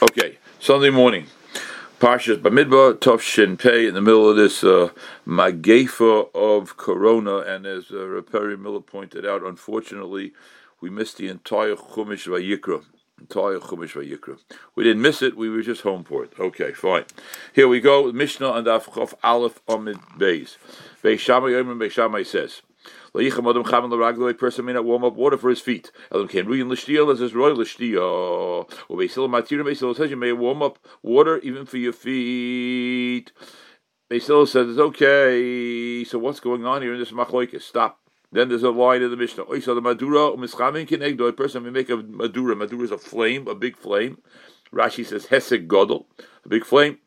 [0.00, 1.26] Okay, Sunday morning.
[1.98, 4.90] Parshas Bamidbar, Tov Shin Pei, in the middle of this uh,
[5.26, 10.32] Magefa of Corona, and as uh, Perry Miller pointed out, unfortunately,
[10.80, 12.84] we missed the entire Chumash Vayikra.
[13.18, 14.38] Entire Chumash Vayikra.
[14.76, 16.32] We didn't miss it, we were just home for it.
[16.38, 17.04] Okay, fine.
[17.52, 20.58] Here we go, Mishnah and Afchof Aleph Amid Beis.
[21.02, 22.62] Beis Shammai Yomim Beis Shammai says,
[23.14, 25.90] a person may not warm up water for his feet.
[26.12, 28.00] As his royal l'shtiya.
[28.00, 28.66] Or
[28.96, 33.32] beisil matir beisil says you may warm up water even for your feet.
[34.10, 36.04] Beisil says it's okay.
[36.04, 37.62] So what's going on here in this machloikis?
[37.62, 38.00] Stop.
[38.30, 39.44] Then there's a line in the Mishnah.
[39.62, 41.28] So the madura u'm kenegdo.
[41.28, 42.54] A person may make a madura.
[42.54, 44.18] Madura is a flame, a big flame.
[44.72, 46.04] Rashi says hesek godel,
[46.44, 46.98] a big flame.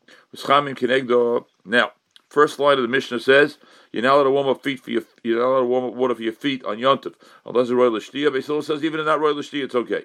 [1.64, 1.92] Now,
[2.28, 3.58] first line of the Mishnah says
[3.92, 5.02] you're not allowed to warm up feet for your.
[5.22, 7.14] You're not allowed to warm up water for your feet on yontif
[7.44, 8.32] unless it's royal shtia.
[8.32, 10.04] Basil says even in that royal shtia, it's okay.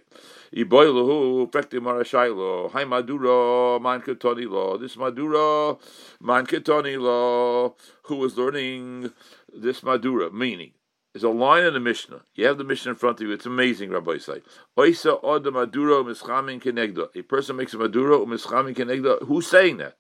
[0.54, 2.72] Iboilahu effective marashaylo.
[2.72, 4.78] Hi madura man ketoni law.
[4.78, 5.78] This madura
[6.22, 7.76] man ketoni law.
[8.04, 9.14] Who was learning
[9.54, 10.72] this madura meaning?
[11.14, 12.22] There's a line in the Mishnah.
[12.36, 13.34] You have the Mishnah in front of you.
[13.34, 14.42] It's amazing, Rabbi say.
[14.78, 17.08] Oisa od madura mischamin kenegda.
[17.16, 19.26] A person makes a madura mischamin kenegda.
[19.26, 19.98] Who's saying that?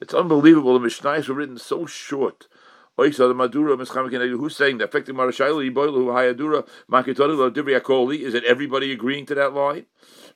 [0.00, 0.78] It's unbelievable.
[0.78, 2.48] The Mishnayos were written so short.
[2.96, 4.84] Who's saying that?
[4.84, 8.20] Affecting Marashayla, Yiboilu, Hayadura, Makitonu, Divri Akoli.
[8.20, 9.86] Is it everybody agreeing to that line?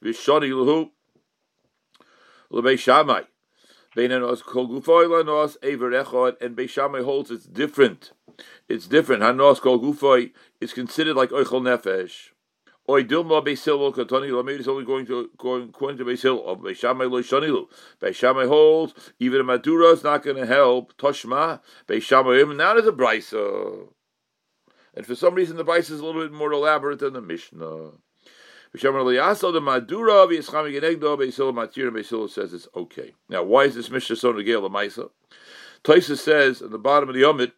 [0.03, 0.91] Vishani Lahu,
[2.53, 3.27] Lebei Shamai.
[3.97, 8.13] Beinanos Kol Gufoy Lanos Ever Echod, and Beishamai holds it's different.
[8.69, 9.23] It's different.
[9.23, 9.81] Hanos Kol
[10.61, 12.31] is considered like Oichel Nefesh.
[12.91, 14.43] Oy Dilma will continue.
[14.43, 17.69] Maybe it's only going to going according to Beisil of Beishamai Lo Shanilu.
[18.01, 20.97] Beishamai holds even a Madura is not going to help.
[20.97, 23.87] Toshma Beishamai now there's a brisa,
[24.93, 27.93] and for some reason the brisa is a little bit more elaborate than the Mishnah.
[28.77, 33.15] Beishamai Liyaso the Madura Beishamai Genegdo Beisil Matir Beisil says it's okay.
[33.29, 35.11] Now why is this Mishnah so negel Maisa?
[35.85, 37.53] Taisa says at the bottom of the Yomit.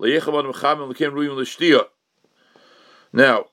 [0.00, 1.86] Leyechamad Mechamim Lekem Ruyim L'Shtiyah.
[3.14, 3.46] Now,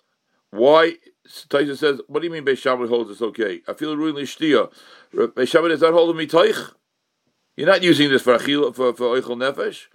[0.49, 0.95] why?
[1.27, 3.61] Taisa says, what do you mean Beishamai holds it's okay?
[3.67, 4.73] I feel ruinly shtia.
[5.13, 6.73] Beishamai does not hold me taich.
[7.55, 9.85] You're not using this for achil for for oichel nefesh.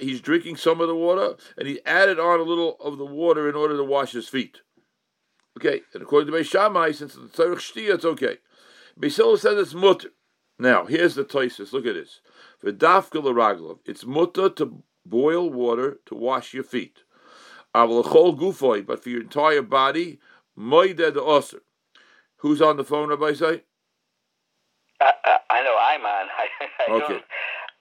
[0.00, 3.48] He's drinking some of the water, and he added on a little of the water
[3.48, 4.62] in order to wash his feet.
[5.58, 8.38] Okay, and according to Beishamai, since it's tzarich shtia, it's okay.
[8.98, 10.08] Beisil says it's mutter.
[10.58, 11.72] Now, here's the Taisus.
[11.72, 12.20] Look at this.
[12.58, 17.00] For dafka it's mutter to boil water to wash your feet.
[17.74, 20.18] But for your entire body,
[20.58, 21.60] moide the osir.
[22.38, 23.62] Who's on the phone, Rabbi say?
[25.00, 26.28] Uh, uh, I know I'm on.
[26.38, 27.24] I, I okay.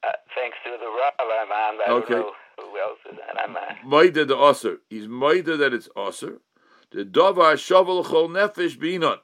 [0.03, 1.79] Uh, thanks to the Rav, I'm on.
[1.87, 2.13] I okay.
[2.13, 3.37] don't know who else is on.
[3.39, 4.13] I'm on.
[4.13, 4.77] The osir.
[4.89, 6.39] He's moide that it's osir.
[6.91, 9.17] The davar shavel chol nefesh binon.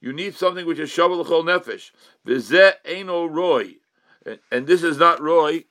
[0.00, 1.90] You need something which is shavel chol nefesh.
[2.26, 3.76] Vizeh eno roy.
[4.50, 5.64] And this is not roy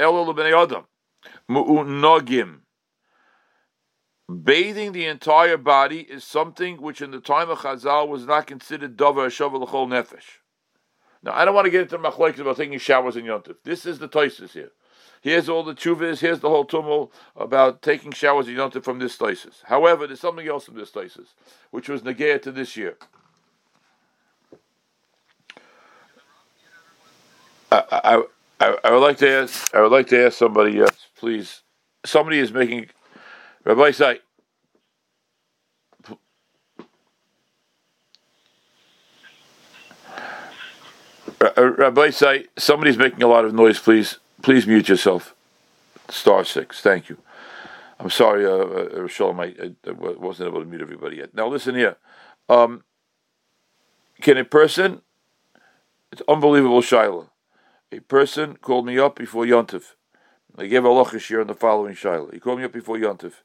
[0.00, 0.84] Adam.
[1.50, 2.60] Mu'unagim.
[4.28, 8.96] Bathing the entire body is something which in the time of Chazal was not considered
[8.96, 10.42] davar shavel l'chol nefesh.
[11.22, 13.56] Now, I don't want to get into machlekes about taking showers in Yontif.
[13.64, 14.70] This is the toises here.
[15.20, 19.16] Here's all the chuvas, here's the whole tumult about taking showers in Yontif from this
[19.16, 19.62] toises.
[19.64, 21.34] However, there's something else from this toises,
[21.70, 22.96] which was negayah to this year.
[27.72, 28.22] I, I,
[28.60, 29.74] I, I, would like to ask.
[29.74, 30.72] I would like to ask somebody.
[30.72, 31.62] Yes, please.
[32.04, 32.86] Somebody is making.
[33.64, 34.20] Rabbi say.
[41.56, 43.78] Rabbi say somebody's making a lot of noise.
[43.78, 45.34] Please, please mute yourself.
[46.08, 46.80] Star six.
[46.80, 47.18] Thank you.
[48.00, 51.34] I'm sorry, uh, uh, Shalom, I, I, wasn't able to mute everybody yet.
[51.34, 51.96] Now listen here.
[52.48, 52.84] Um,
[54.20, 55.02] can a person?
[56.12, 57.28] It's unbelievable, Shiloh
[57.90, 59.94] a person called me up before Yontif.
[60.56, 62.32] I gave a lochish here in the following Shaila.
[62.32, 63.42] He called me up before Yontif.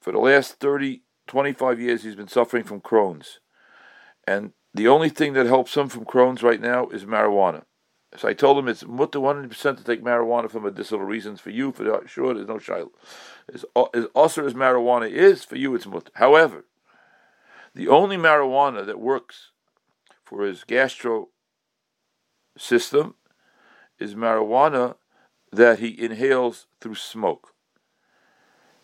[0.00, 3.40] For the last 30, 25 years, he's been suffering from Crohn's.
[4.26, 7.64] And the only thing that helps him from Crohn's right now is marijuana.
[8.16, 11.40] So I told him it's mutter 100% to take marijuana for medicinal reasons.
[11.40, 12.88] For you, for sure, there's no shaila.
[13.52, 16.12] As, as also as marijuana is, for you, it's mutter.
[16.14, 16.64] However,
[17.74, 19.50] the only marijuana that works
[20.24, 21.28] for his gastro
[22.56, 23.14] system
[23.98, 24.96] is marijuana
[25.52, 27.52] that he inhales through smoke.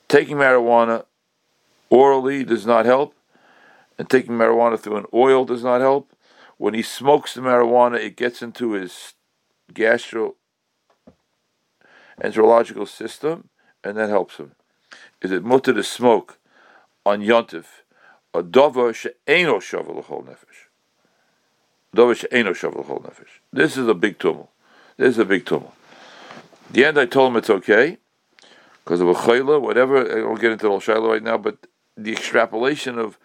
[0.09, 1.05] Taking marijuana
[1.91, 3.15] orally does not help,
[3.99, 6.13] and taking marijuana through an oil does not help.
[6.59, 9.15] When he smokes the marijuana, it gets into his
[9.73, 10.37] gastroenterological
[12.89, 13.49] system,
[13.83, 14.53] and that helps him.
[15.21, 16.39] Is it mutter to smoke
[17.05, 17.83] on Yontif,
[18.35, 20.69] a dover she'eno shovel nefesh.
[23.53, 24.52] This is a big tumult.
[25.03, 25.75] This is a big tumult.
[26.71, 27.99] The end, I told him it's okay
[28.85, 29.97] because of a chayla, whatever.
[29.99, 31.67] I won't get into the shayla right now, but
[31.97, 33.19] the extrapolation of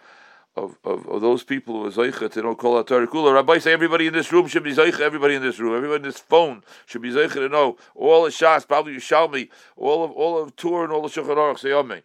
[0.56, 3.32] of, of, of those people who are zeicha to don't call out Kula.
[3.32, 4.98] Rabbi say everybody in this room should be zeicha.
[4.98, 8.30] Everybody in this room, everybody in this phone should be zeicha to know all the
[8.30, 8.66] shas.
[8.66, 11.72] Probably you shall me all of all of tour and all the shulchan aruch say
[11.72, 12.02] amen.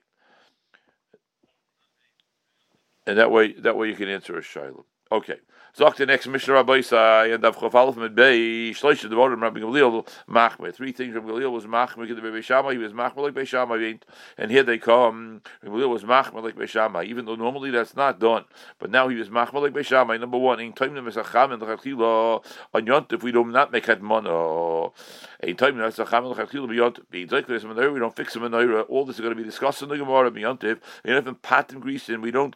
[3.08, 4.84] And that way, that way you can answer a shayla.
[5.14, 5.42] Okay.
[5.76, 9.60] Sagt the next Mishnah Rabbi Sai and Av Chafalef Med Bei Shloish the Vorim Rabbi
[9.60, 10.74] Gamliel Machmer.
[10.74, 12.72] Three things Rabbi Gamliel was Machmer the Beishama.
[12.72, 14.00] He was Machmer like Beishama,
[14.40, 15.44] and here they come.
[15.62, 18.46] Rabbi Gamliel was Machmer like Beishama, even though normally that's not done.
[18.80, 20.20] But now he was Machmer like Beishama.
[20.20, 22.44] Number one, in time them as a cham and the chachila
[22.74, 24.94] on yont if we do not make that mono.
[25.42, 28.34] In time that's a cham and the chachila beyond being like this we don't fix
[28.34, 31.16] them in All this is going to be discussed in the Gemara beyond if and
[31.16, 32.56] even pat and grease and we don't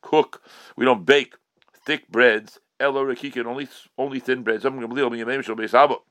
[0.00, 0.42] cook,
[0.74, 1.34] we don't bake
[1.88, 4.66] thick breads, elo rekikin, only only thin breads.
[4.66, 6.02] I'm going to believe me shall be sabo.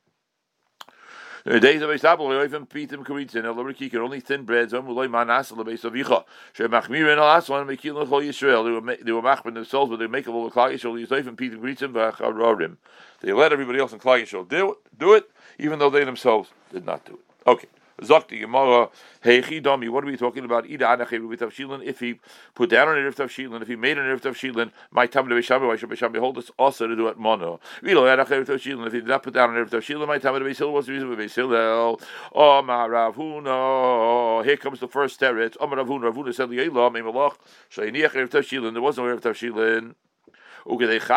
[1.46, 4.74] The days of we even pitim kuritzin, elo rekikin, only thin breads.
[4.74, 6.26] I'm going manas le beis avicha.
[6.54, 8.66] She machmir in alas one mekil lechol Yisrael.
[8.66, 11.20] They were they were machmir themselves, but they make a little klal Yisrael.
[11.20, 12.78] Even pitim kuritzin v'acharorim.
[13.22, 15.30] They let everybody else in klal Yisrael do do it,
[15.60, 17.50] even though they themselves did not do it.
[17.50, 17.68] Okay.
[18.02, 18.90] Zakti Gemara,
[19.24, 20.66] Heichi Dami, what are we talking about?
[20.66, 22.20] Ida Anachev with Tavshilin, if he
[22.54, 25.68] put down an Erev Tavshilin, if he made an Erev Tavshilin, my time to Beshabi,
[25.68, 27.60] why should Beshabi hold us also to do it mono?
[27.82, 30.72] Vilo Anachev Tavshilin, if he did not put down an Erev Tavshilin, my to Besil
[30.72, 32.00] was the reason with Besil.
[32.34, 35.58] Oh, Maravuna, here comes the first teretz.
[35.60, 37.38] Oh, Maravuna, Ravuna Ravuna said, Lielah, Memalach,
[37.72, 39.96] Shayniach Erev Tavshilin, there was no Erev Tavshilin.
[40.70, 41.08] Look at this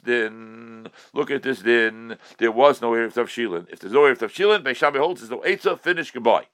[0.00, 0.86] din.
[1.12, 2.16] Look at this din.
[2.38, 3.66] There was no Erev Tavshilin.
[3.70, 6.46] If there's no Erev Tavshilin, Beishabi holds there's no Eitzah, finish, goodbye.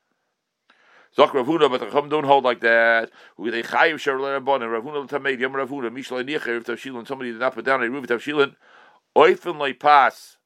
[1.16, 3.10] Zok Ravuna, but the Chum don't hold like that.
[3.38, 7.06] They chayiv rabban and Ravuna l'tameid yom Ravuna mishlei niach erev tavshilin.
[7.06, 8.54] Somebody did not put down a erev tavshilin.
[9.14, 10.38] Le pas.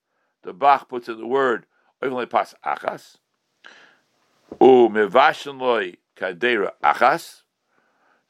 [0.42, 1.66] The Bach puts in the word
[2.02, 3.18] oifen le pas achas.
[4.60, 7.42] U mevashin loy kadera achas.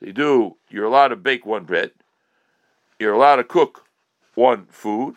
[0.01, 1.91] They do, you're allowed to bake one bread,
[2.99, 3.87] you're allowed to cook
[4.35, 5.17] one food,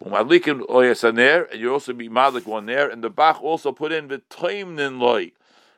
[0.00, 4.98] and you also be malik one there, and the Bach also put in the taimnin
[4.98, 5.32] loy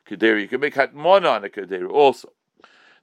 [0.06, 0.41] kedera.
[0.41, 2.32] You can make hatmon on a kedera also.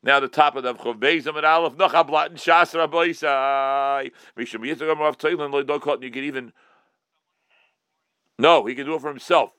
[0.03, 4.11] Now the top of the Beizam and Aleph Nochablat and Shas Rabbeisai.
[4.37, 6.03] Mishum Yitzchak Rav Taylor Loy Dokot.
[6.03, 6.53] You can even
[8.37, 9.51] no, he can do it for himself.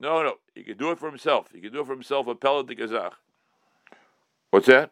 [0.00, 1.48] No, no, he can do it for himself.
[1.52, 2.26] He can do it for himself.
[2.26, 3.12] A pellet de gazach.
[4.50, 4.90] What's that?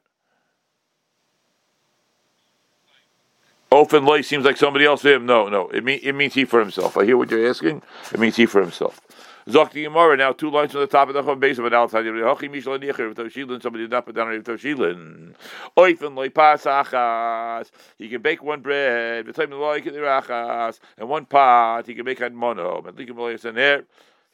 [3.72, 5.26] Open seems like somebody else to him.
[5.26, 5.68] No, no.
[5.68, 6.96] It, mean, it means he for himself.
[6.96, 7.82] I hear what you're asking.
[8.12, 9.00] It means he for himself.
[9.48, 12.04] Zokti Gemara, now two lines from the top of the Chav base of an outside.
[12.04, 15.34] Hachi Mishla Nicher, Toshilin, somebody did not put down a Toshilin.
[15.76, 17.70] Oifen pasachas.
[17.96, 22.20] He can bake one bread, the time loy rachas, and one pot, he can make
[22.20, 22.82] on mono.
[22.86, 23.84] And Likim loy is in there.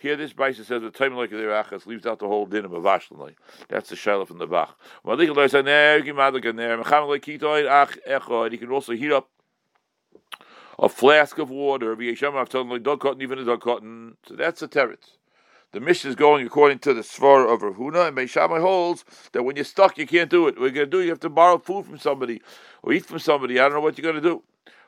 [0.02, 3.36] Here, this Brisa says the time like the leaves out the whole din of Avashlanai.
[3.68, 4.76] That's the Shalaf from the Bach.
[8.50, 9.30] He can also heat up
[10.76, 11.92] a flask of water.
[12.02, 14.16] Even a dog cotton.
[14.26, 15.18] So that's a teretz.
[15.70, 19.54] The mission is going according to the Svar of Rahuna, and Beishamai holds that when
[19.54, 20.58] you're stuck, you can't do it.
[20.58, 22.42] What you're going to do, you have to borrow food from somebody
[22.82, 23.60] or eat from somebody.
[23.60, 24.42] I don't know what you're going to do.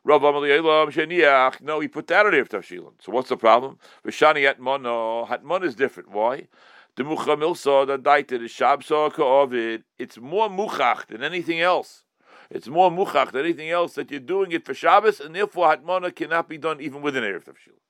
[0.04, 1.60] Rav Sheniach.
[1.62, 2.92] No, he put that on Erev Tavshilin.
[3.00, 3.78] So what's the problem?
[4.06, 5.28] V'shani Hatmon.
[5.28, 6.10] Hatmon is different.
[6.10, 6.48] Why?
[6.96, 9.82] The Muchamil saw the daita, the Shab saw Ka'ovid.
[9.98, 12.04] It's more muchach than anything else.
[12.50, 16.14] It's more muchach than anything else that you're doing it for Shabbos, and therefore Hatmona
[16.14, 17.80] cannot be done even within Erev Tavshilin.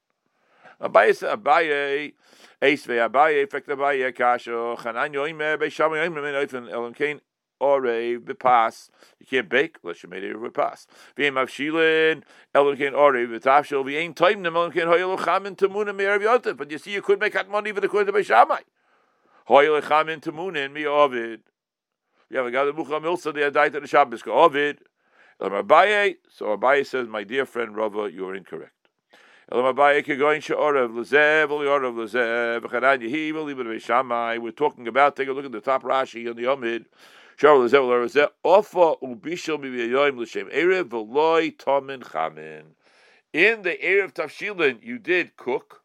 [0.80, 2.14] Abaye Abaye,
[2.62, 7.20] Eisve, Abaye, effect Abaye, Kasha, Chananyo, Ime, Beishamay, Ime, Eifin, Elam Kain,
[7.64, 10.86] You can't bake unless you made it with pas.
[11.16, 12.22] V'im avshilin
[12.54, 16.56] elon ken ore v'tafshil time nem elon ken hoyel chamin.
[16.56, 18.60] But you see, you could make money for the kohen beishamai.
[19.48, 21.40] Hoyel chamin tamunim mi ovid.
[22.30, 24.78] You have a guy that mucha milsa the adait the Shabbos go ovid.
[25.40, 26.16] Elam Abaye.
[26.30, 28.70] So Abaye says, my dear friend Rava, you are incorrect.
[29.50, 29.74] We're
[34.52, 35.16] talking about.
[35.16, 36.86] Take a look at the top Rashi on the Omid.
[37.36, 37.62] In
[43.62, 45.82] the Erev Tavshilin, you did cook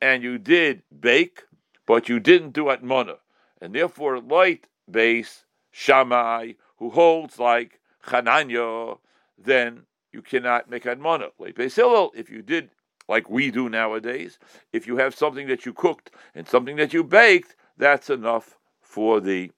[0.00, 1.42] and you did bake,
[1.86, 3.16] but you didn't do atmona.
[3.60, 8.98] And therefore, light base Shammai, who holds like Chananya,
[9.36, 9.82] then
[10.12, 11.28] you cannot make atmona.
[11.38, 12.70] Light base Hillel, if you did
[13.08, 14.38] like we do nowadays,
[14.72, 19.20] if you have something that you cooked and something that you baked, that's enough for
[19.20, 19.50] the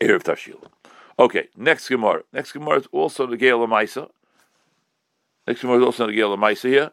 [0.00, 0.62] Erev Tashil.
[1.18, 2.22] Okay, next Gemara.
[2.32, 4.08] Next Gemara is also the Gale of Maisa.
[5.46, 6.90] Next Gemara is also the Gale of Maisa here.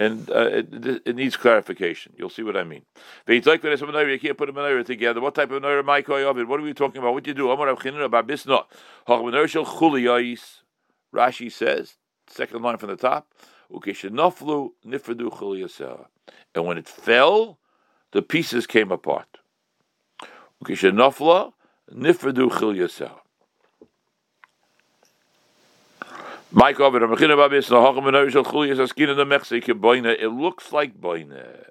[0.00, 2.12] And uh, it, it, needs clarification.
[2.16, 2.82] You'll see what I mean.
[3.26, 5.20] You can't put a menorah together.
[5.20, 7.14] What type of menorah might What are we talking about?
[7.14, 7.48] What do you do?
[11.14, 11.96] Rashi says,
[12.28, 13.32] second line from the top,
[13.70, 13.82] and
[16.66, 17.58] when it fell,
[18.12, 19.38] the pieces came apart.
[21.94, 23.12] Nifredu chil yaseh.
[26.50, 29.78] Mike over the Mechina Babis, the Hacham and Oishal Chul Yas Askin in the Mexican
[29.80, 30.16] Boina.
[30.18, 31.66] It looks like Boina.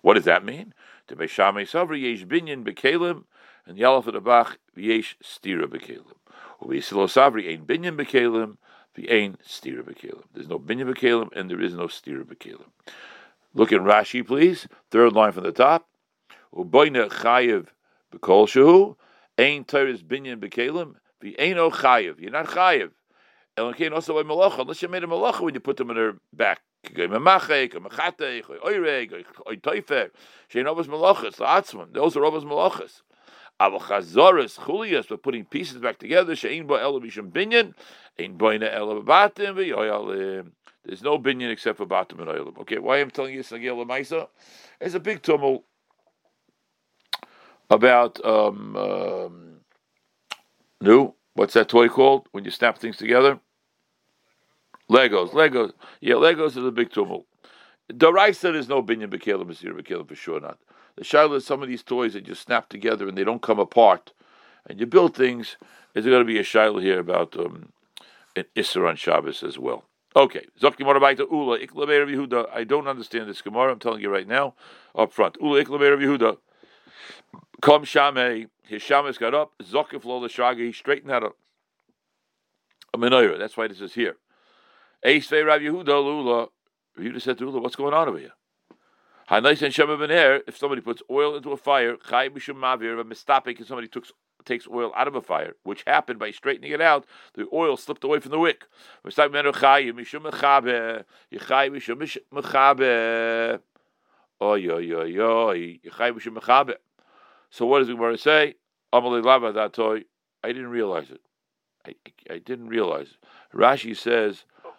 [0.00, 0.74] What does that mean?
[1.06, 3.24] To be Shamei Savri Yesh Binyan Bekalim
[3.64, 6.14] and Yalaf at Bach Yesh Stira Bekalim.
[6.60, 8.56] Ubi Silo Savri Ein Binyan Bekalim,
[8.96, 10.24] the Ein Stira Bekalim.
[10.34, 12.66] There's no Binyan Bekalim and there is no Stira Bekalim.
[13.54, 14.66] Look in Rashi, please.
[14.90, 15.86] Third line from the top.
[16.52, 17.68] Uboina Chayev
[18.14, 18.96] B'kol shehu,
[19.38, 22.20] ein teres binyan b'kelim, v'eino chayiv.
[22.20, 22.90] You're not chayiv.
[23.56, 26.16] Elkein also by malacha, unless you made a malacha when you put them in their
[26.32, 26.60] back.
[26.82, 27.24] Those are Rob's
[32.44, 33.02] malachas.
[33.60, 36.34] Aval chazoris chulias, but putting pieces back together.
[36.36, 37.74] She'ein bo ela mishum binyan,
[38.18, 40.50] ein boina ela batim v'yoyalim.
[40.84, 42.58] There's no binyan except for batim and oyalim.
[42.58, 44.28] Okay, why I'm telling you this Nagel Maisa?
[44.80, 45.64] It's a big tumult
[47.74, 49.56] about um, um,
[50.80, 51.14] new.
[51.34, 53.40] What's that toy called when you snap things together?
[54.90, 55.30] Legos.
[55.30, 55.72] Legos.
[56.00, 57.26] Yeah, Legos is a big tumult.
[57.92, 60.58] Daraisa there's no binyan bekalim Masir bekalim for sure not.
[60.96, 63.58] The shaila is some of these toys that you snap together and they don't come
[63.58, 64.12] apart,
[64.68, 65.56] and you build things.
[65.94, 67.70] Is there going to be a shaila here about um,
[68.36, 69.84] an Isser on Shabbos as well?
[70.16, 72.48] Okay, Zok Gemara Ula Iklabeir Yehuda.
[72.54, 73.72] I don't understand this Gemara.
[73.72, 74.54] I'm telling you right now,
[74.94, 75.36] up front.
[75.40, 76.38] Ula Iklabeir Yehuda.
[77.60, 81.30] Kom Shame, his Shamas got up, Zokif lo l'shaga, he straightened out a,
[82.92, 83.38] a menorah.
[83.38, 84.16] That's why this is here.
[85.04, 86.48] Eis ve Rav Yehuda Lula.
[86.98, 88.32] Yehuda said to Lula, what's going on over here?
[89.30, 93.04] Hanais and Shema ben if somebody puts oil into a fire, Chay Mishum Mavir, a
[93.04, 94.04] mistapik, if somebody took,
[94.44, 98.04] takes oil out of a fire, which happened by straightening it out, the oil slipped
[98.04, 98.64] away from the wick.
[104.42, 105.80] Oy, oy, oy, oy.
[107.54, 108.56] So what does the Gemara say?
[108.92, 111.20] I didn't realize it.
[111.86, 111.94] I,
[112.28, 113.56] I, didn't realize it.
[113.56, 114.72] Rashi says, oh,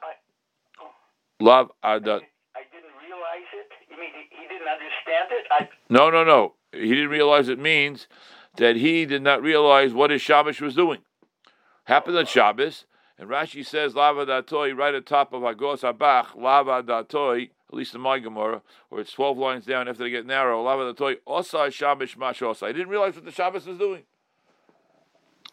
[1.39, 2.19] Love Adat.
[2.53, 3.71] I didn't realize it.
[3.89, 5.45] You mean he, didn't understand it?
[5.51, 5.69] I...
[5.89, 6.55] No, no, no.
[6.73, 8.09] He didn't realize it means
[8.57, 10.99] that he did not realize what his Shabbos was doing.
[11.85, 12.83] Happened on Shabbos,
[13.17, 17.95] and Rashi says Lava Datoi right at top of Agos Abach, Lava Datoi at least
[17.95, 20.61] in my Gemara, where it's 12 lines down after they get narrow.
[20.61, 22.65] Lava the toy, Osa Shabbos Mash Osa.
[22.65, 24.03] I didn't realize what the Shabbos was doing.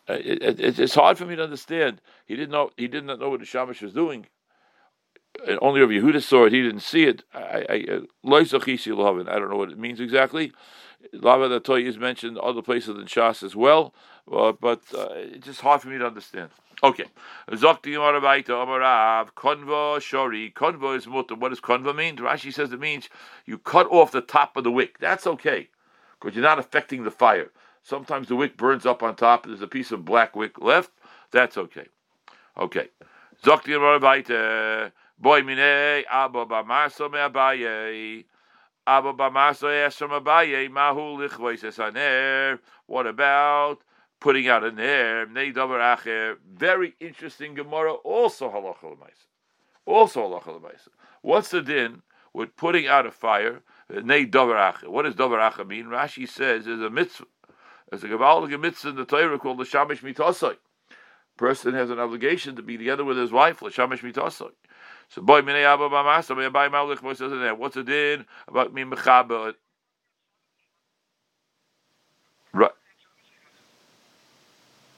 [0.09, 2.00] Uh, it, it, it's hard for me to understand.
[2.26, 2.71] He didn't know.
[2.76, 4.26] He did not know what the Shabbos was doing.
[5.47, 6.52] And only over Yehuda saw it.
[6.52, 7.23] He didn't see it.
[7.33, 7.85] I, I, I
[8.28, 10.52] don't know what it means exactly.
[11.12, 13.95] Lava the toy is mentioned other places than Shas as well,
[14.31, 16.50] uh, but uh, it's just hard for me to understand.
[16.84, 17.04] Okay.
[17.50, 20.52] Zokti Marabaita Amarav, Konva Shori.
[20.52, 21.36] Konva is mutter.
[21.36, 22.16] What does Konva mean?
[22.16, 23.08] Rashi says it means
[23.46, 24.98] you cut off the top of the wick.
[24.98, 25.68] That's okay,
[26.20, 27.50] because you're not affecting the fire.
[27.84, 30.90] Sometimes the wick burns up on top, there's a piece of black wick left.
[31.30, 31.86] That's okay.
[32.58, 32.88] Okay.
[33.44, 34.90] Zokti Marabaita.
[35.18, 38.24] Boy mine Abba Bamaso me Abaye.
[38.86, 40.68] Abba Bamaso Esam Abaye.
[40.68, 42.58] Mahu Lichvois Esaner.
[42.86, 43.78] What about
[44.23, 49.26] putting out an air, very interesting Gemara, also halacha l'maisa.
[49.85, 50.88] Also halacha l'maisa.
[51.23, 52.02] What's the din
[52.33, 53.62] with putting out a fire?
[53.91, 55.87] Nei davar What does davar mean?
[55.87, 57.26] Rashi says there's a mitzvah.
[57.91, 60.57] There's a gewaltige mitzvah in the Torah called the shamish mitasai.
[61.37, 64.52] Person has an obligation to be together with his wife, l'shamish mitasai.
[65.09, 67.02] So boy minei abba b'masa, may buy malik.
[67.02, 69.55] What's the din about me mechaber?
[72.55, 72.71] Right.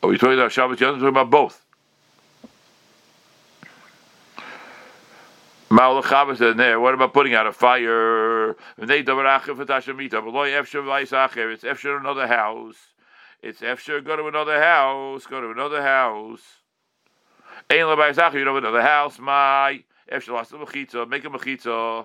[0.05, 0.97] Are we talking about Shabbos Yom?
[0.97, 1.65] We're talking about both.
[6.43, 6.79] in there.
[6.79, 8.51] What about putting out a fire?
[11.53, 12.77] It's Efsher another house.
[13.43, 15.25] It's Efsher go to another house.
[15.25, 16.43] Go to another house.
[17.71, 19.19] You know another house.
[19.19, 19.83] My
[20.13, 20.35] Efsher
[21.09, 22.05] make a mechitza.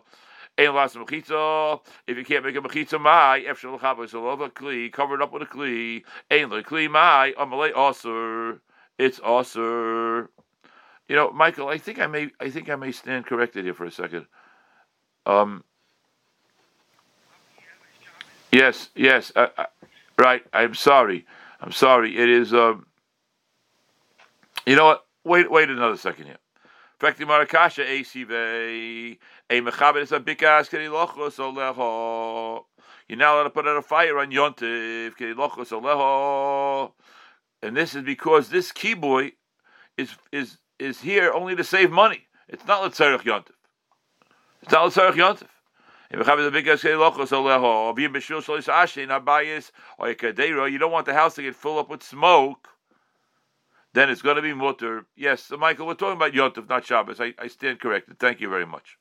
[0.60, 1.80] Ein las mechitza.
[2.06, 5.46] If you can't make a mechitza, my efshel chavos a kli covered up with a
[5.46, 6.04] kli.
[6.30, 8.60] Ein le kli my amalei aser.
[8.98, 10.30] It's aser.
[11.08, 13.86] You know, Michael, I think I may, I think I may stand corrected here for
[13.86, 14.26] a second.
[15.26, 15.64] Um.
[18.52, 19.66] Yes, yes, uh, uh,
[20.18, 20.42] right.
[20.52, 21.26] I'm sorry.
[21.62, 22.18] I'm sorry.
[22.18, 22.54] It is.
[22.54, 22.88] Um,
[24.66, 25.06] you know what?
[25.24, 26.38] Wait, wait another second here.
[27.02, 27.12] You're
[33.18, 35.16] not allowed to put out a fire on Yontif.
[37.62, 39.34] And this is because this keyboy
[39.98, 42.28] is is is here only to save money.
[42.48, 43.54] It's not Letzerich Yontif.
[44.62, 45.48] It's not Letzerich Yontif.
[46.12, 46.28] If
[50.72, 52.68] you don't want the house to get full up with smoke,
[53.94, 55.06] then it's going to be mutter.
[55.16, 57.20] Yes, so Michael, we're talking about Yontif, not Shabbos.
[57.20, 58.20] I, I stand corrected.
[58.20, 58.98] Thank you very much.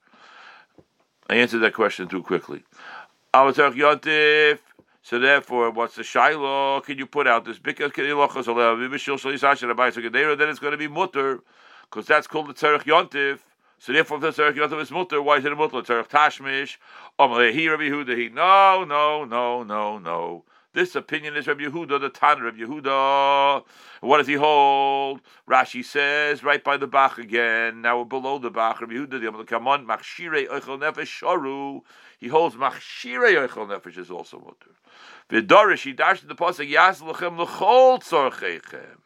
[1.28, 2.64] I answered that question too quickly.
[3.34, 4.60] I was talking Yontif.
[5.02, 6.80] So therefore, what's the shiloh?
[6.82, 8.06] Can you put out this because then
[10.50, 11.40] it's going to be mutter
[11.90, 13.38] because that's called the tzarech yontif.
[13.78, 15.76] So therefore, the tzarech yontif is mutter, why is it a mutter?
[15.76, 16.76] Tzarech tashmish.
[18.34, 20.44] No, no, no, no, no.
[20.78, 23.64] This opinion is Rabbi Yehuda, the Tanner of Yehuda.
[23.98, 25.20] What does he hold?
[25.50, 27.82] Rashi says right by the Bach again.
[27.82, 28.80] Now we're below the Bach.
[28.80, 31.80] Rabbi Yehuda, the Kamon, Machshire Eichel Nefesh Sharu.
[32.20, 34.70] He holds Machshire Eichel Nefesh is also mutter.
[35.28, 38.98] V'dorish he dashed the pasuk Yas Lechem Lechol Tzorcheichem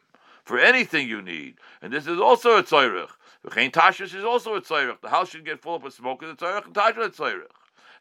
[0.43, 3.09] for anything you need, and this is also a tzorich.
[3.47, 5.01] V'chein Tashris is also a tzorich.
[5.01, 7.47] The house should get full up with smoke, and the tzorich and Tashris tzorich.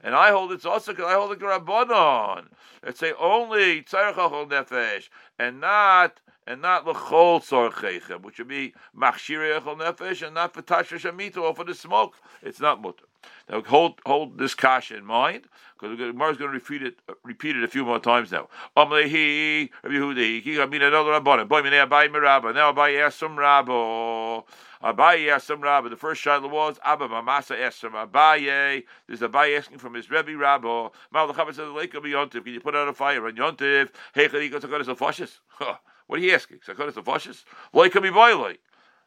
[0.03, 2.47] And I hold it's also because I hold the Rabbanon.
[2.85, 4.15] Let's say only tzarech
[4.49, 10.63] nefesh and not and not lechol tzorchechem, which would be machshir nefesh and not for
[10.63, 12.17] tashrish amita or for the smoke.
[12.43, 13.05] It's not mutter.
[13.49, 15.47] Now hold hold this kasha in mind
[15.83, 18.31] because the Gemara is going to repeat it uh, repeat it a few more times
[18.31, 18.49] now.
[18.77, 21.49] Amlehi Rabbi Yehudi, he got me another rabbanon.
[21.49, 22.55] Boy, minei abai mirabba.
[22.55, 24.45] Now abai some rabbo.
[24.83, 25.89] Abaye asked some rabbi.
[25.89, 28.85] The first shayla was Abba Mamasa from Abaye.
[29.07, 30.93] There's Abaye asking from his Rebbe Rabbo.
[31.15, 32.45] Malachabas said, "Lake of Yontif.
[32.45, 33.91] Can you put out a fire on Yontif?
[34.13, 36.59] Hey, go to Kodesh What are you asking?
[36.59, 37.45] Sakodesh Alfashis?
[37.73, 38.55] Lake of Boyle.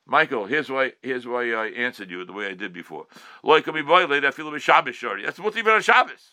[0.06, 3.08] Michael, here's why here's why I answered you the way I did before.
[3.43, 5.23] Like that feel a Shabbos shari.
[5.23, 6.32] That's what's even a Shabbos.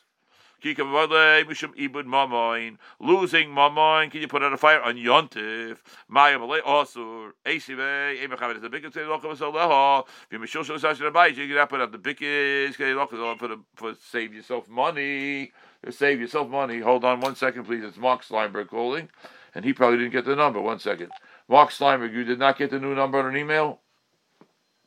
[3.00, 4.10] Losing mamoin.
[4.10, 5.78] Can you put out a fire on yontif?
[6.08, 7.32] Maya malay osur.
[7.44, 8.16] Asive.
[8.22, 9.04] Emachavit is the biggest thing.
[9.04, 10.06] Locham saleha.
[10.30, 12.78] If you mishul shul sashin abayis, you can put out the biggest.
[12.78, 15.50] Can you for for save yourself money?
[15.90, 16.78] Save yourself money.
[16.78, 17.82] Hold on one second, please.
[17.82, 19.08] It's Mark Steinberg calling,
[19.54, 20.60] and he probably didn't get the number.
[20.60, 21.10] One second.
[21.48, 23.80] Mark Steinberg, you did not get the new number on an email.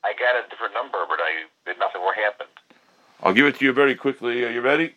[0.05, 2.49] I got a different number, but I did nothing more happened.
[3.21, 4.45] I'll give it to you very quickly.
[4.45, 4.95] Are you ready?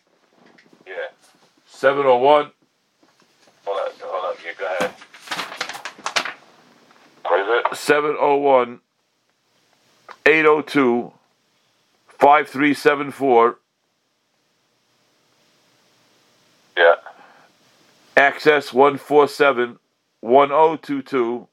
[1.79, 2.51] 701.
[3.63, 4.35] Hold on, hold on.
[4.45, 4.91] Yeah, go ahead.
[7.23, 7.77] What is it?
[7.77, 8.81] 701
[10.25, 11.13] 802
[12.09, 13.59] 5374.
[16.75, 16.95] Yeah.
[18.17, 19.79] Access 147
[20.19, 21.47] 1022.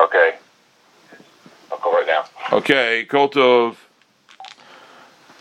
[0.00, 0.34] Okay.
[1.70, 2.24] I'll go right now.
[2.52, 3.76] Okay, Koltov.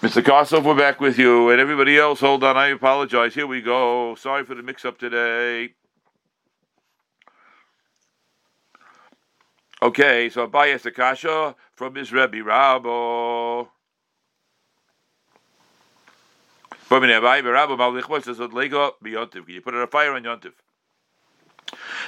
[0.01, 0.21] Mr.
[0.21, 1.49] Kosov, we're back with you.
[1.49, 3.33] And everybody else, hold on, I apologize.
[3.33, 4.13] Here we go.
[4.13, 5.73] Sorry for the mix up today.
[9.81, 13.69] Okay, so Abayas Akasha from his Rebbe Rabbo.
[16.89, 17.03] Can
[19.47, 20.53] you put a fire on Yontif?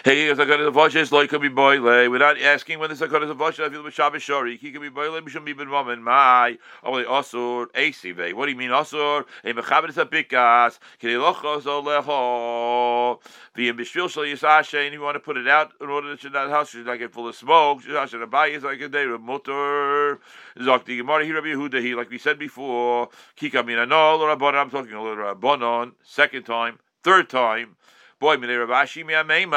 [0.06, 3.84] Hey, Zakarat Avoshes loy can be boile without asking when the Zakarat Avoshes I feel
[3.84, 4.58] the Shabbos Shori.
[4.58, 5.22] He can be boile.
[5.22, 6.02] We should be ben woman.
[6.02, 8.34] My only osur asive.
[8.34, 9.26] What do you mean osur?
[9.44, 10.80] A mechaber is a bikas.
[11.00, 13.20] Can lochos oleho.
[13.56, 14.86] The bishvil shal yisashe.
[14.86, 17.12] And you want to put it out in order that that house should not get
[17.12, 17.84] full of smoke.
[17.84, 20.20] Yisashe abayi is like a day of mutter.
[20.58, 23.10] Zok the Gemara here Rabbi Yehuda he like we said before.
[23.38, 24.56] Kika mina no rabbanon.
[24.56, 25.92] I'm talking a little rabbanon.
[26.04, 26.80] Second time.
[27.04, 27.76] Third time.
[28.20, 29.54] Boy, ayin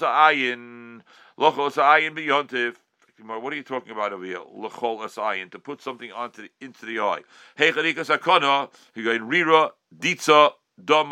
[0.00, 1.02] ayin.
[3.20, 4.38] What are you talking about over here?
[4.38, 7.20] Lechol to put something onto the, into the eye.
[7.56, 7.66] Hey.
[7.66, 10.52] You rira ditza
[10.82, 11.10] dim.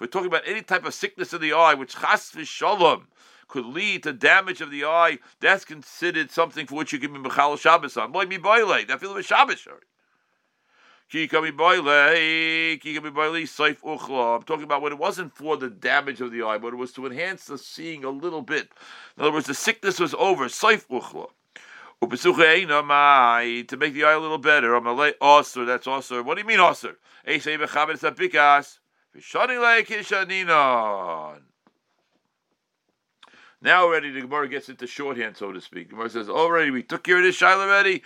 [0.00, 2.32] We're talking about any type of sickness of the eye, which chas
[3.48, 5.18] could lead to damage of the eye.
[5.40, 8.10] That's considered something for which you can be mechal Shabbos on.
[8.10, 8.84] Boy, mi boile.
[8.86, 9.68] That feels like Shabbos.
[11.12, 11.28] Sorry.
[13.84, 16.92] I'm talking about when it wasn't for the damage of the eye, but it was
[16.94, 18.70] to enhance the seeing a little bit.
[19.18, 20.46] In other words, the sickness was over.
[20.46, 20.86] Saif.
[23.68, 24.68] To make the eye a little better.
[24.72, 26.24] Osir, that's osir.
[26.24, 26.96] What do you mean osir?
[33.60, 35.90] Now already the Gemara gets into shorthand, so to speak.
[35.90, 38.02] The Gemara says, already we took care of this shaila already.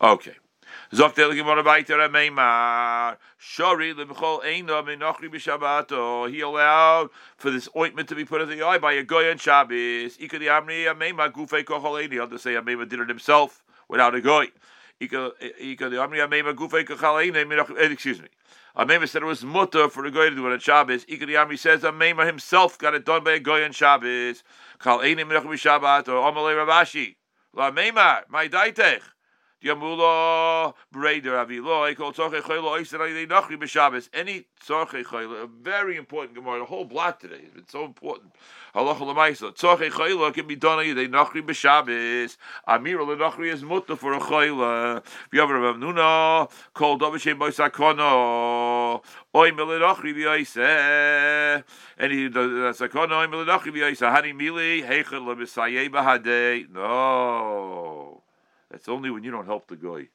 [0.00, 0.36] Okay.
[0.94, 3.16] Zogt el gemor weiter a meimar.
[3.40, 6.30] Shori lemchol eino menochri b'shabbato.
[6.30, 9.36] He allowed for this ointment to be put in the eye by a goy on
[9.36, 10.16] Shabbos.
[10.20, 12.30] Ika di amri a meimar gufei kochol eini.
[12.30, 14.46] Just say a meimar did it himself without a goy.
[15.00, 17.80] Ika di amri a meimar gufei kochol eini.
[17.80, 18.28] Eh, excuse me.
[18.76, 21.04] A Mema said it was mutter for a goy to do it on Shabbos.
[21.08, 24.44] Ika di amri says a Mema himself got it done by a goy on Shabbos.
[24.78, 26.08] Kal eini menochri b'shabbato.
[26.08, 27.16] Omalei Ravashi.
[27.54, 29.00] La Meimar, my daitech.
[29.64, 34.08] Yamulo Breder Avilo, called Tzorche Choylo Oisanai Nachri B'Shabbos.
[34.12, 36.58] Any Tzorche Choylo, a very important Gemara.
[36.58, 38.34] The whole block today has been so important.
[38.74, 39.56] Halacha Lamaisa.
[39.56, 42.36] Tzorche Choylo can be done on Yidei Nachri B'Shabbos.
[42.66, 45.02] Amir Nachri is mutter for a Choylo.
[45.32, 49.02] V'yavar Rav Nuna, called Dovashem Boisakono.
[49.34, 51.64] Oy Melidachri V'Yaiseh.
[51.96, 54.14] And he does Sakono, Oy Melidachri V'Yaiseh.
[54.14, 56.68] Hani Mili, Heichel Lebesayeh Bahadei.
[56.70, 58.05] No.
[58.70, 60.08] That's only when you don't help the guy.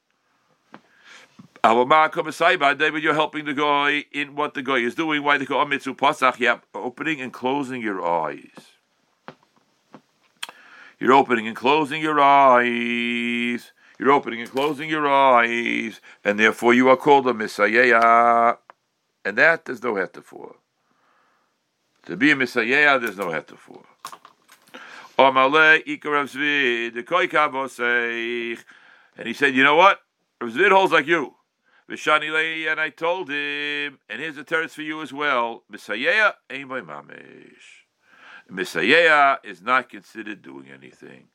[2.74, 5.22] David, you're helping the guy in what the guy is doing.
[5.22, 6.38] Why the mitzu pasach?
[6.38, 8.76] Yeah, opening and closing your eyes.
[10.98, 13.72] You're opening and closing your eyes.
[13.98, 18.56] You're opening and closing your eyes, and therefore you are called a Messiah.
[19.24, 20.56] And that there's no heter for.
[22.06, 23.84] To be a Messiah, there's no heter for.
[29.16, 30.00] And he said, you know what?
[30.42, 31.34] Zvid holds like you.
[31.88, 35.64] And I told him, and here's a terrace for you as well.
[35.70, 37.84] Ain't by mamish.
[38.48, 41.28] Messiah is not considered doing anything.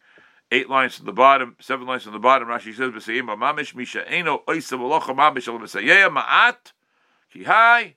[0.52, 2.48] Eight lines from the bottom, seven lines from the bottom.
[2.48, 6.74] Rashi says, "Messiah mamish misha eno oisa mamish al Messiah ma'at
[7.32, 7.96] ki hai."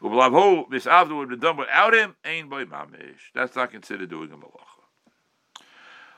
[0.00, 2.14] Ublavhu would have been done without him.
[2.24, 3.32] Ain't by mamish.
[3.34, 4.69] That's not considered doing a malacha.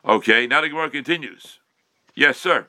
[0.05, 1.61] Okay, now the Gemara continues.
[2.15, 2.67] Yes, sir.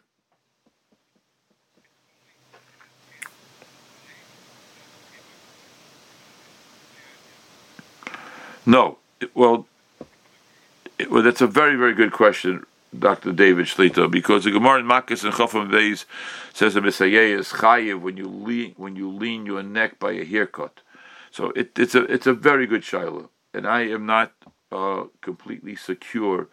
[8.65, 8.99] No.
[9.33, 9.67] well,
[10.97, 12.65] it, well, that's a very, very good question,
[12.97, 13.33] Dr.
[13.33, 16.05] David Shlita, because the Gemara in Makis and Chofam Beis
[16.53, 20.23] says a Messiah is chayiv when you lean when you lean your neck by a
[20.23, 20.79] haircut.
[21.31, 24.33] So it, it's a it's a very good shiloh, and I am not
[24.71, 26.47] uh, completely secure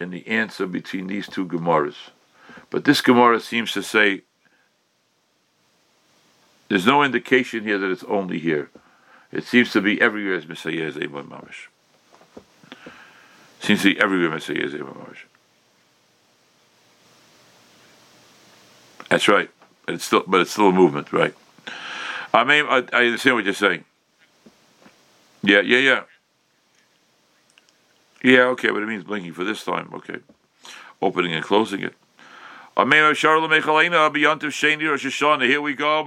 [0.00, 1.96] in the answer between these two Gemaras.
[2.70, 4.22] But this Gemara seems to say
[6.68, 8.70] there's no indication here that it's only here.
[9.30, 11.66] It seems to be everywhere as Messiah is Eimon Mamish.
[13.60, 15.24] Seems to be everywhere Messiah is Eimon Mamish.
[19.08, 19.50] That's right.
[19.84, 21.34] But it's still but it's still a movement, right?
[22.32, 23.84] I mean I, I understand what you're saying.
[25.42, 26.02] Yeah, yeah, yeah.
[28.22, 29.90] Yeah, okay, but it means blinking for this time.
[29.94, 30.18] Okay,
[31.00, 31.94] opening and closing it.
[32.76, 33.02] Here
[35.60, 36.02] we go.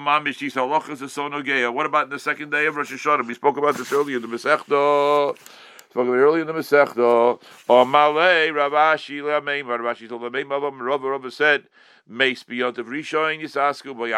[1.71, 3.27] What about in the second day of Rosh Hashanah?
[3.27, 5.35] We spoke about this earlier in the Masechta.
[5.89, 7.39] Spoke about earlier in the Masechta.
[7.67, 9.65] Amalei Ravashi Lameim.
[9.65, 10.79] Ravashi told Lameim Avam.
[10.79, 11.67] Rav Rav said,
[12.07, 14.09] "Mace of Rishon Yisasku by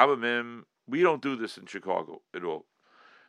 [0.88, 2.68] We don't do this in Chicago at all.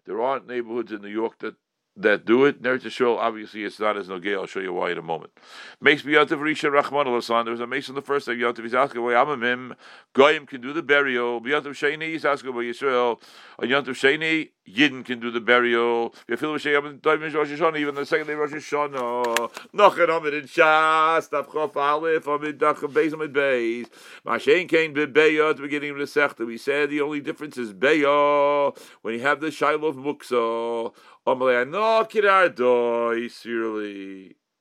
[0.04, 1.56] There aren't neighborhoods in New York that
[1.96, 2.62] that do it.
[2.62, 4.34] To show, obviously, it's not as nogay.
[4.34, 5.32] I'll show you why in a moment.
[5.80, 7.44] Makes Biyantav Risha Rachman Alasan.
[7.44, 8.34] There was a mason the first day.
[8.34, 9.02] Biyantav Yisrael.
[9.02, 9.76] Why Amamim
[10.12, 11.40] Goyim can do the burial.
[11.40, 13.20] Biyantav Sheni Yisrael by Yisrael.
[13.58, 16.14] On Yantav Sheni Yidden can do the burial.
[16.28, 19.50] Even the second day Rosh Hashanah.
[19.74, 21.30] Nochen Amid in Shas.
[21.30, 23.86] Tav Chof Amid Dach Beis Amid Beis.
[24.26, 26.46] Mashen at the beginning of the Sechta.
[26.46, 30.92] We said the only difference is Beya when you have the Shiloh of Muksa.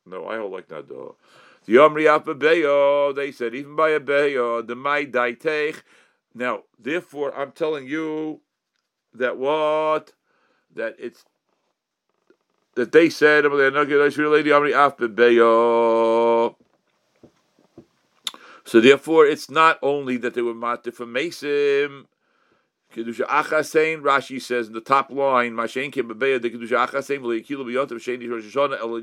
[0.06, 1.16] No I hold like that do.
[1.66, 5.82] The Omri Beyo, they said even by a Beyo, the Mai Daitech.
[6.34, 8.42] Now, therefore, I'm telling you
[9.14, 10.14] that what
[10.76, 11.24] that it's
[12.76, 13.46] that they said
[18.66, 22.08] so therefore, it's not only that they were matir for Mason,
[22.96, 27.20] Kedusha Achasein, Rashi says in the top line, Kedusha Achasein,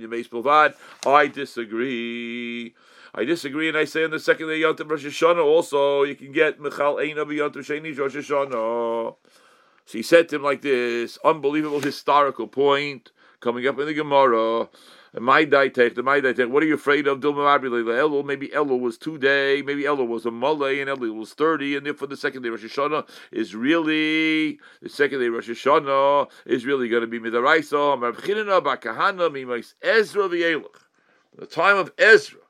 [0.00, 0.74] Yemeis Bilvad.
[1.07, 2.74] I disagree.
[3.14, 6.33] I disagree, and I say on the second day Yontav Rosh Hashanah also, you can
[6.33, 8.26] get Michal Eina B'yotav Sheni Rosh.
[9.85, 13.11] So he said to him like this, unbelievable historical point
[13.42, 14.68] coming up in the Gemara.
[15.14, 16.48] My daitech, the my daitech.
[16.48, 17.20] What are you afraid of?
[17.20, 18.24] Elul.
[18.24, 19.61] Maybe Elul was two day.
[19.61, 21.76] Maybe Elul was a malay, and Elul was thirty.
[21.76, 26.64] And therefore, the second day Rosh Hashanah is really the second day Rosh Hashanah is
[26.64, 27.98] really going to be midaraisa.
[29.83, 30.28] Ezra.
[31.35, 32.40] The time of Ezra,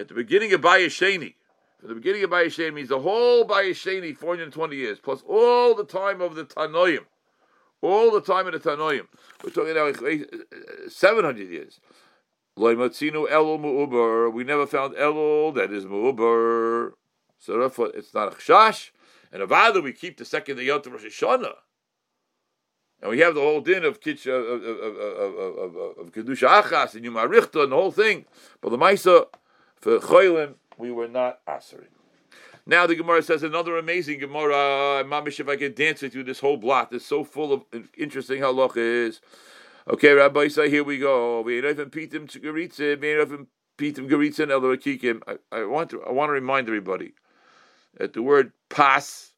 [0.00, 1.34] at the beginning of Bayesheni,
[1.82, 6.34] the beginning of Bayesheni means the whole Bayesheni, 420 years, plus all the time of
[6.34, 7.04] the Tanoim.
[7.80, 9.06] All the time of the Tanoim.
[9.44, 11.80] We're talking about uh, 700 years.
[12.56, 12.90] We never
[14.66, 16.92] found Elul that is Mu'ubar.
[17.38, 18.90] So therefore, it's not a Chash.
[19.30, 21.54] And Avada, we keep the second day of Rosh Hashanah.
[23.00, 27.04] And we have the whole din of Kitch, of, of, of, of, Kedusha Achas and
[27.04, 28.24] Yumarichta and the whole thing.
[28.60, 29.26] But the Maisa,
[29.76, 31.90] for Choylim, we were not answering.
[32.68, 35.02] Now the Gemara says another amazing Gemara.
[35.02, 37.64] Mamish, if I could dance with you, this whole blot is so full of
[37.96, 39.20] interesting halachas.
[39.88, 41.42] Okay, Rabbi say here we go.
[41.42, 42.20] Kikim.
[45.50, 47.14] I want to I want to remind everybody
[47.96, 49.32] that the word pas.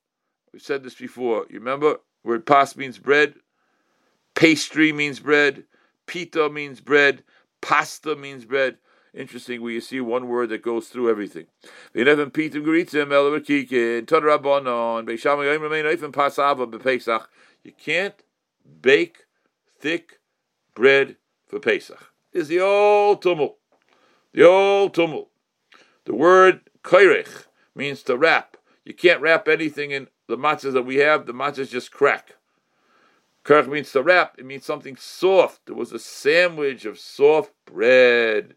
[0.53, 1.47] we've said this before.
[1.49, 2.01] You remember?
[2.25, 3.35] The Word pas means bread.
[4.35, 5.63] Pastry means bread.
[6.07, 7.23] Pita means bread.
[7.61, 8.79] Pasta means bread.
[9.13, 11.47] Interesting, where you see one word that goes through everything.
[11.93, 12.05] You
[17.73, 18.15] can't
[18.83, 19.17] bake
[19.79, 20.21] thick
[20.75, 22.13] bread for Pesach.
[22.33, 23.59] Is the old tumult.
[24.33, 25.31] The old tumult.
[26.05, 28.57] The word kairech means to wrap.
[28.85, 31.27] You can't wrap anything in the matzahs that we have.
[31.27, 32.37] The matzahs just crack.
[33.43, 34.37] Kirk means to wrap.
[34.39, 35.69] It means something soft.
[35.69, 38.55] It was a sandwich of soft bread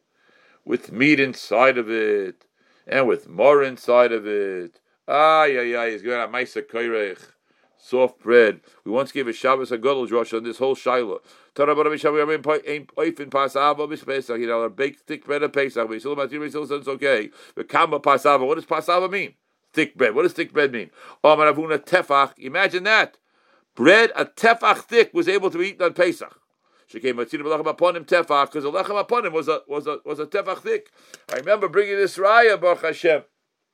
[0.66, 2.46] with meat inside of it
[2.88, 4.80] and with more inside of it.
[5.08, 7.20] Ah, yeah, yeah, he's going to Maisa Kairech.
[7.78, 8.62] Soft bread.
[8.86, 11.20] We once gave a Shabbos a Gadol Rosh on this whole Shiloh.
[11.54, 11.80] Baked
[15.02, 15.88] thick bread of Pesach.
[15.92, 16.06] It's
[16.88, 17.30] okay.
[17.56, 18.48] The Kama Pasava.
[18.48, 19.34] What does Pasava mean?
[19.74, 20.16] Thick bread.
[20.16, 20.92] What does thick bread mean?
[21.24, 22.40] Tefach.
[22.40, 23.18] Imagine that.
[23.76, 26.40] Bread, a tefach thick, was able to be eaten on Pesach.
[26.94, 29.48] She came to see the lechem upon him tefach because the lechem upon him was
[29.48, 30.92] a was a was a tefach thick.
[31.28, 33.24] I remember bringing this raya Baruch Hashem,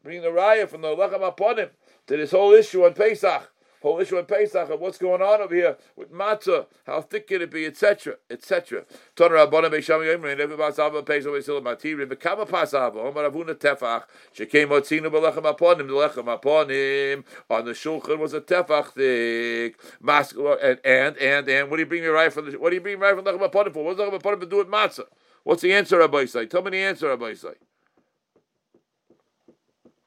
[0.02, 1.72] bringing the raya from the lechem upon him
[2.08, 5.54] to this whole issue on Pesach whole issue of Pesach of what's going on over
[5.54, 8.86] here with matzah, how thick can it be, etc., etc.
[9.16, 14.04] Ton Rabbana Beisham Yomrin, every Pasava Pesach Vesil Matiri, Bekama Pasava, Omar Avuna Tefach,
[14.36, 18.94] Shekem Otzinu Belechem upon him, the Lechem upon him, on the Shulchan was a Tefach
[18.94, 22.76] thick, and, and, and, and, what do you bring me right from the, what do
[22.76, 23.84] you bring me right from Lechem upon him for?
[23.84, 25.06] What's Lechem upon him to do with matzah?
[25.44, 26.46] What's the answer, Rabbi Say?
[26.46, 27.54] Tell me the answer, Rabbi Say.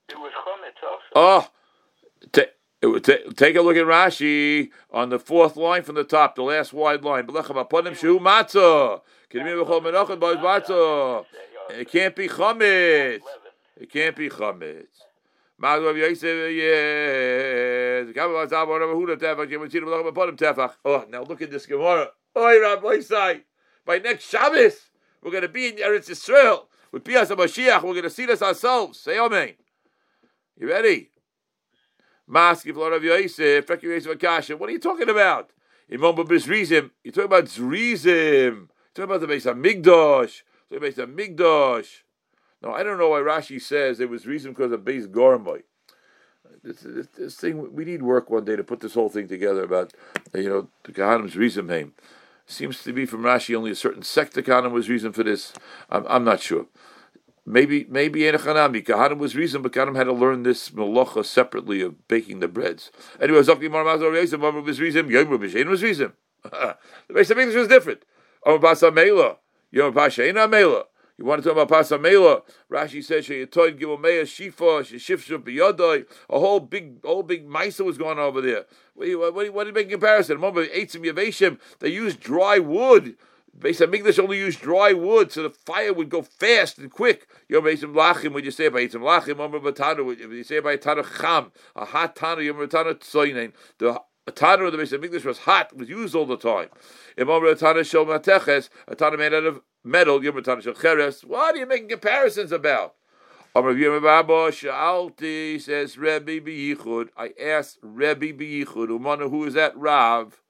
[0.09, 1.49] It was Chometz also.
[1.49, 1.49] Oh,
[2.83, 6.73] T- take a look at Rashi on the fourth line from the top, the last
[6.73, 7.27] wide line.
[11.71, 13.21] It can't be chametz.
[13.77, 14.89] It can't be chametz.
[20.85, 22.09] Oh, now look at this Gemara.
[22.35, 23.43] Oh, Rabbi Sai.
[23.87, 24.91] By next Shabbos,
[25.23, 27.85] we're going to be in Eretz Yisrael with Pias Mashiach.
[27.85, 28.99] We're going to see this ourselves.
[28.99, 29.53] Say Amen.
[30.59, 31.12] You ready?
[32.33, 34.57] Maskiv Rav Yosef, Akasha.
[34.57, 35.51] What are you talking about?
[35.93, 36.91] Imam Bizrizim.
[37.05, 38.55] You're talking about Zrizim.
[38.55, 40.43] You're talking about the base of Migdosh.
[40.71, 42.03] The base of Migdosh.
[42.63, 45.63] No, I don't know why Rashi says it was reason because of base Gormai.
[46.63, 49.65] This, this, this, thing we need work one day to put this whole thing together
[49.65, 49.93] about
[50.33, 51.93] you know the Kahanim's reason name.
[52.47, 55.53] Seems to be from Rashi only a certain sect of Kahanim was reason for this.
[55.91, 56.67] I'm, I'm not sure.
[57.45, 58.85] Maybe maybe Enochanami.
[58.85, 62.93] Kahanim was reason, but Kahanim had to learn this malacha separately of baking the breads.
[63.21, 66.13] Anyway, Zakti Marmazor Yosef, Mamru was reason, Yom Rabbi was reason.
[67.09, 68.05] The base of English was different.
[68.47, 69.39] Om Basa Mela,
[69.71, 70.85] Yom Pasha Ena Mela.
[71.19, 72.43] You want to talk about Pasa Mela?
[72.71, 76.07] Rashi says Sheyatoid Givomeya Shifa Shifshu Biyodoi.
[76.31, 78.67] A whole big, whole big Misa was going on over there.
[78.95, 80.37] What do you, what do you, what do you make comparison?
[80.37, 83.17] Remember, Eitzim Yavashim, they used dry wood
[83.59, 87.27] Beis Hamikdash only used dry wood, so the fire would go fast and quick.
[87.49, 90.77] Yom Beis Lachim, when you say by Yitzim Lachim, Omer Batanu, when you say by
[90.77, 95.39] Tanu Cham, a hot Tanu, Yom Tanu Tzoynein, the Tanu of the Beis Hamikdash was
[95.39, 96.69] hot, was used all the time.
[97.19, 101.23] Im Omer Tanu Shel Mateches, a Tanu made out of metal, Yom Tanu Shel Cheres.
[101.23, 102.95] What are you making comparisons about?
[103.55, 107.11] Omer Yom Baba Shalti says Rebbe Biyichud.
[107.19, 110.41] I asked Rebbe Biyichud, who is that Rav?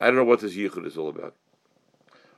[0.00, 1.34] I don't know what this Yichud is all about.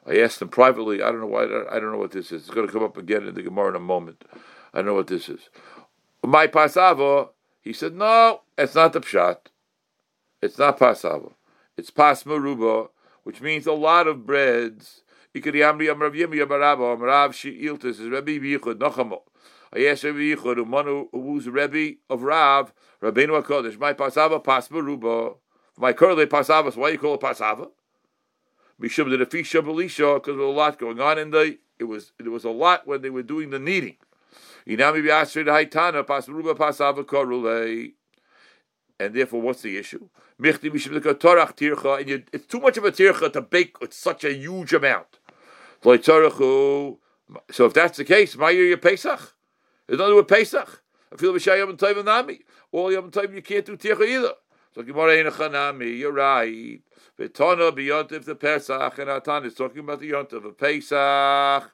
[0.06, 1.02] I asked him privately.
[1.02, 1.44] I don't know why.
[1.44, 2.42] I don't know what this is.
[2.42, 4.24] It's going to come up again in the Gemara in a moment.
[4.72, 5.50] I don't know what this is.
[6.24, 7.30] My pasava.
[7.62, 9.36] He said, no, it's not the pshat.
[10.40, 11.34] It's not pasava.
[11.76, 12.88] It's pas maruba,
[13.22, 15.02] which means a lot of breads.
[15.34, 15.84] I asked Rabbi
[20.24, 25.36] Yichud, who's Rebbe of Rav, Rabbeinu HaKodesh, my pasava pas maruba.
[25.76, 27.70] My curly pasava, so why you call it pasava?
[28.80, 32.44] Mishum Belisha, because there was a lot going on in the it was there was
[32.44, 33.96] a lot when they were doing the kneading.
[34.66, 34.78] And
[39.14, 40.08] therefore, what's the issue?
[40.38, 40.46] And
[42.08, 45.18] you, it's too much of a tircha to bake with such a huge amount.
[45.82, 46.98] So
[47.64, 49.34] if that's the case, my year Pesach.
[49.86, 50.82] There's nothing with Pesach.
[51.12, 51.30] I feel.
[52.72, 54.34] All yom toivim you can't do tircha either.
[54.72, 56.80] So Gemara Einachanami, you're right.
[57.18, 61.72] V'tana b'yontif the Pesach, and Atan is talking about the yontif of Pesach.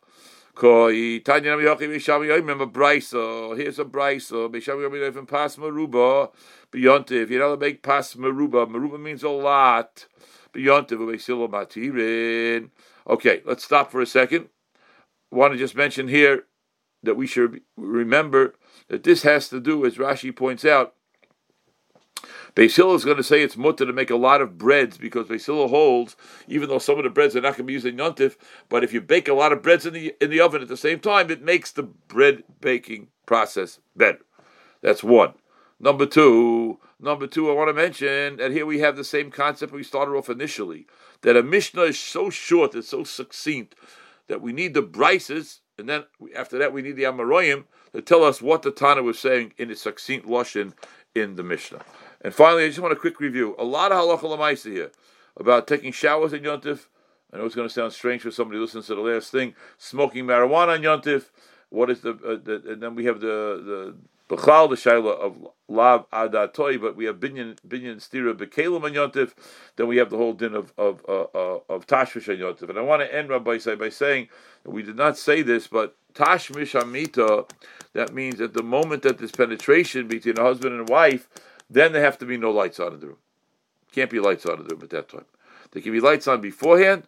[0.54, 3.54] Koi Tanya Nami Yochi Mishami Yoim Remember Brisa.
[3.58, 4.50] Here's a Brisa.
[4.50, 6.32] Mishami Yoim Yoim Pas Maruba.
[6.72, 7.28] Beyontiv.
[7.28, 8.66] You know to make Pas Maruba.
[8.66, 10.06] Maruba means a lot.
[10.54, 10.92] Beyontiv.
[10.92, 12.70] Ubesilo Matirin.
[13.06, 14.48] Okay, let's stop for a second.
[15.30, 16.44] I want to just mention here
[17.02, 18.54] that we should remember
[18.88, 20.94] that this has to do, as Rashi points out,
[22.54, 25.68] Basil is going to say it's mutter to make a lot of breads because Basil
[25.68, 26.16] holds,
[26.48, 28.36] even though some of the breads are not going to be used in yontif,
[28.68, 30.76] but if you bake a lot of breads in the in the oven at the
[30.76, 34.20] same time, it makes the bread baking process better.
[34.80, 35.34] That's one.
[35.78, 39.72] Number two, number two, I want to mention that here we have the same concept
[39.72, 40.86] we started off initially.
[41.22, 43.74] That a Mishnah is so short, it's so succinct
[44.28, 48.24] that we need the brises, and then after that we need the Amaroyim to tell
[48.24, 50.72] us what the Tana was saying in its succinct lashon
[51.14, 51.82] in the Mishnah.
[52.26, 53.54] And finally, I just want a quick review.
[53.56, 54.90] A lot of halacha lemaisa here
[55.36, 56.86] about taking showers in yontif.
[57.32, 59.54] I know it's going to sound strange for somebody who listens to the last thing.
[59.78, 61.26] Smoking marijuana on yontif.
[61.68, 63.94] What is the, uh, the and then we have the
[64.28, 68.92] the bechal the shaila of lav adatoi, but we have binyan binyan stira bekelim on
[68.92, 69.34] yontif.
[69.76, 72.68] Then we have the whole din of of uh, uh, of tashmish on yontif.
[72.68, 74.26] And I want to end Rabbi say by saying
[74.64, 77.44] we did not say this, but tashmish amita.
[77.92, 81.28] That means at the moment that this penetration between a husband and wife
[81.68, 83.18] then there have to be no lights on in the room.
[83.92, 85.24] Can't be lights on in the room at that time.
[85.72, 87.04] There can be lights on beforehand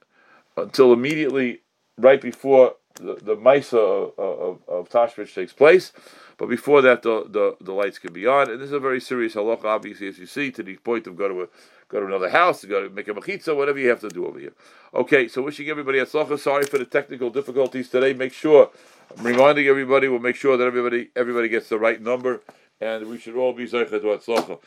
[0.57, 1.61] until immediately,
[1.97, 5.93] right before the, the Misa of, of, of Tashmish takes place.
[6.37, 8.51] But before that, the, the, the lights can be on.
[8.51, 11.17] And this is a very serious halacha, obviously, as you see, to the point of
[11.17, 11.49] go to a,
[11.89, 14.39] go to another house, go to make a machitza, whatever you have to do over
[14.39, 14.53] here.
[14.95, 16.39] Okay, so wishing everybody a tzlacha.
[16.39, 18.13] Sorry for the technical difficulties today.
[18.13, 18.71] Make sure,
[19.17, 22.41] I'm reminding everybody, we'll make sure that everybody everybody gets the right number
[22.81, 24.59] and we should all be zeichet to atzlacha.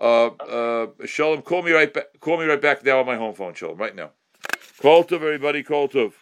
[0.00, 2.06] Uh, uh, Shalom, call me right back.
[2.20, 4.10] Call me right back now on my home phone, Shalom, right now.
[4.80, 5.62] Call to everybody.
[5.62, 6.12] Call to.